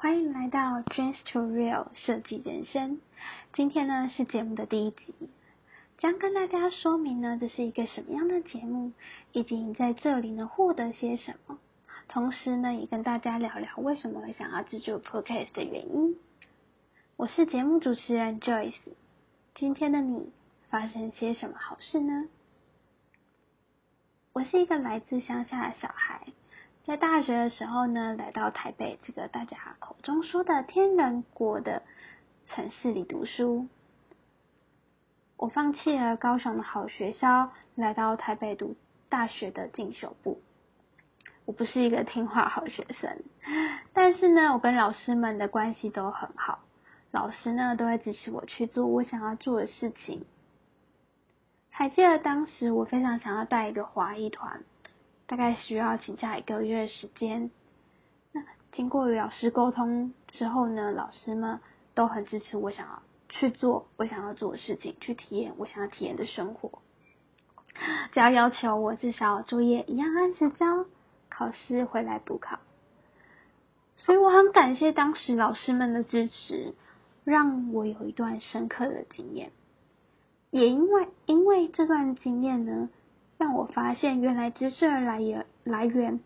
[0.00, 3.00] 欢迎来到 Dreams to Real 设计人生。
[3.52, 5.12] 今天呢是节目的第一集，
[5.98, 8.92] 将跟大家说明呢这是一个什么样的节目，
[9.32, 11.58] 以及你在这里呢获得些什么。
[12.06, 16.16] 同时呢也跟大家聊聊为什么会想要制作 Podcast 的原因。
[17.16, 18.74] 我是节目主持人 Joyce。
[19.56, 20.32] 今天的你
[20.70, 22.28] 发生些什么好事呢？
[24.32, 26.28] 我是一个来自乡下的小孩。
[26.88, 31.82] 在大学的时候呢，来到台北这个大家口中说的天人国的
[32.46, 33.68] 城市里读书。
[35.36, 38.74] 我放弃了高雄的好学校，来到台北读
[39.10, 40.40] 大学的进修部。
[41.44, 43.22] 我不是一个听话好学生，
[43.92, 46.60] 但是呢，我跟老师们的关系都很好，
[47.10, 50.24] 老师呢都会支持我去做我想要做的事情。
[51.68, 54.62] 还记得当时我非常想要带一个华裔团。
[55.28, 57.50] 大概需要请假一个月时间。
[58.32, 58.42] 那
[58.72, 61.60] 经过与老师沟通之后呢，老师们
[61.94, 66.80] 都很支持我想要去做我想要做的事情，去体验我想要体验的生活。
[68.12, 70.86] 只要要求我至少作业一样按时交，
[71.28, 72.60] 考试回来补考。
[73.96, 76.74] 所以我很感谢当时老师们的支持，
[77.24, 79.52] 让我有一段深刻的经验。
[80.50, 82.88] 也因为因为这段经验呢。
[83.38, 86.20] 让我发现，原来知识的来源来源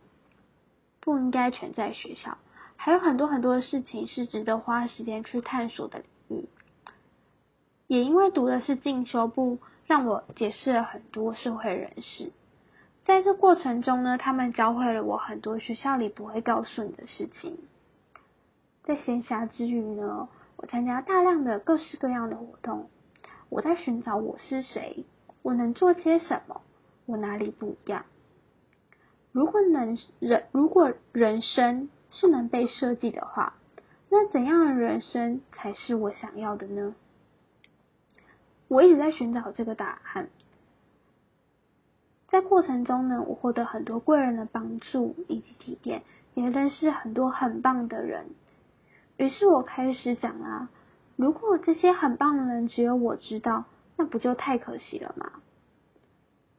[0.99, 2.39] 不应该全在学校，
[2.77, 6.49] 还有很多很多的事情是值得花时间去探索的领域。
[7.87, 12.33] 也因为读的是进修部，让我结识了很多社会人士。
[13.05, 17.59] 在这过程中呢，他们教会了我很多学校里不会告诉你的事情。
[18.85, 22.89] 在闲暇之余呢，我参加大量的各式各样的活动，
[23.51, 25.05] 我在寻找我是谁，
[25.43, 26.63] 我能做些什么。
[27.07, 28.05] 我哪里不一样？
[29.33, 33.55] 如果能人，如果人生是能被设计的话，
[34.11, 36.95] 那怎样的人生才是我想要的呢？
[38.69, 40.29] 我一直在寻找这个答案。
[42.29, 46.03] 在过程中呢，我获得很多贵人的帮助以及提点，
[46.35, 48.27] 也认识很多很棒的人。
[49.17, 50.71] 于是我开始想啊，
[51.17, 53.65] 如果这些很棒的人只有我知道，
[53.97, 55.41] 那不就太可惜了吗？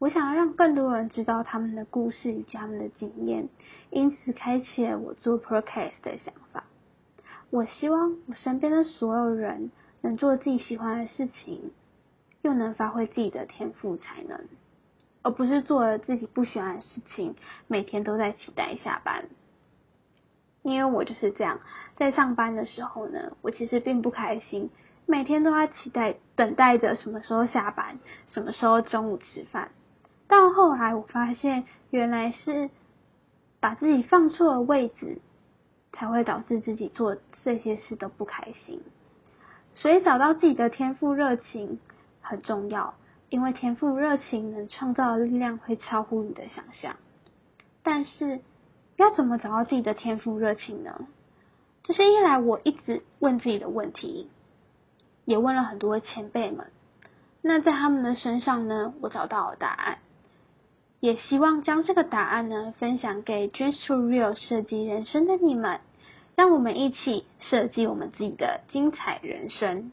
[0.04, 3.48] 我想要让更多人知道他们的故事与他们的经验，
[3.90, 6.66] 因此开启了我做 podcast 的想法。
[7.50, 9.72] 我希望我身边的所有人
[10.02, 11.72] 能做自己喜欢的事情，
[12.42, 14.42] 又能发挥自己的天赋才能，
[15.22, 17.36] 而不是做自己不喜欢的事情，
[17.68, 19.30] 每天都在期待下班。
[20.64, 21.62] 因为我就是这样，
[21.96, 24.70] 在上班的时候呢，我其实并不开心，
[25.06, 29.72] 每天都在期待等待着什么时候下班，什么时候中午吃饭。
[30.28, 32.70] 到后来，我发现原来是
[33.60, 35.20] 把自己放错了位置，
[35.92, 38.82] 才会导致自己做这些事都不开心。
[39.76, 41.80] 所以，找到自己的天赋热情
[42.22, 42.94] 很重要，
[43.30, 46.96] 因为天赋热情能创造的力量会超乎你的想象。
[47.84, 48.42] 但是，
[48.96, 51.08] 要怎么找到自己的天赋热情呢？
[51.84, 54.30] 这些一来，我一直问自己的问题，
[55.26, 56.68] 也问了很多前辈们。
[57.42, 59.98] 那在他们的身上呢，我找到了答案。
[61.04, 65.82] 也希望将这个答案呢分享给 Dress to Real 设计人生的你们，
[66.38, 69.92] 让我们一起设计我们自己的精彩人生。